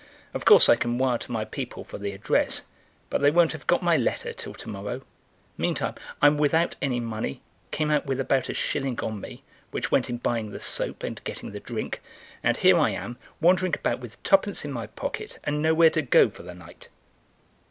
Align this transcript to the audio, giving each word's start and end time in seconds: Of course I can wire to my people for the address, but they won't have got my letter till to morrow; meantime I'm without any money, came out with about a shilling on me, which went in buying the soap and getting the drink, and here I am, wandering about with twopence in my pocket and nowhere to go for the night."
Of 0.33 0.45
course 0.45 0.67
I 0.67 0.75
can 0.77 0.97
wire 0.97 1.19
to 1.19 1.31
my 1.31 1.45
people 1.45 1.83
for 1.83 1.99
the 1.99 2.11
address, 2.11 2.63
but 3.11 3.21
they 3.21 3.29
won't 3.29 3.51
have 3.51 3.67
got 3.67 3.83
my 3.83 3.95
letter 3.95 4.33
till 4.33 4.55
to 4.55 4.67
morrow; 4.67 5.03
meantime 5.59 5.93
I'm 6.23 6.39
without 6.39 6.75
any 6.81 6.99
money, 6.99 7.43
came 7.69 7.91
out 7.91 8.07
with 8.07 8.19
about 8.19 8.49
a 8.49 8.55
shilling 8.55 8.99
on 9.01 9.21
me, 9.21 9.43
which 9.69 9.91
went 9.91 10.09
in 10.09 10.17
buying 10.17 10.49
the 10.49 10.59
soap 10.59 11.03
and 11.03 11.23
getting 11.23 11.51
the 11.51 11.59
drink, 11.59 12.01
and 12.41 12.57
here 12.57 12.79
I 12.79 12.89
am, 12.89 13.19
wandering 13.39 13.75
about 13.75 13.99
with 13.99 14.23
twopence 14.23 14.65
in 14.65 14.71
my 14.71 14.87
pocket 14.87 15.37
and 15.43 15.61
nowhere 15.61 15.91
to 15.91 16.01
go 16.01 16.31
for 16.31 16.41
the 16.41 16.55
night." 16.55 16.87